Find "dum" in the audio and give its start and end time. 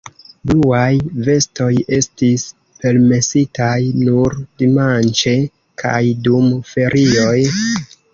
6.29-6.49